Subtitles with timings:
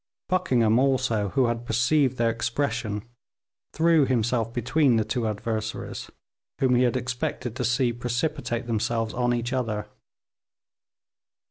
[0.29, 3.03] Buckingham, also, who had perceived their expression,
[3.71, 6.09] threw himself between the two adversaries,
[6.57, 9.85] whom he had expected to see precipitate themselves on each other.